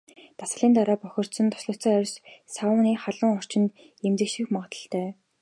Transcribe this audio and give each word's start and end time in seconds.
Дасгалын 0.39 0.73
дараа 0.77 0.97
бохирдсон, 1.01 1.47
тослогжсон 1.53 1.93
арьс 1.99 2.13
сауны 2.55 2.91
халуун 3.03 3.31
орчинд 3.39 3.69
эмзэгших 4.07 4.47
магадлалтай. 4.55 5.07